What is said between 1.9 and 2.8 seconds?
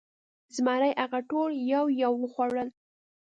یو وخوړل.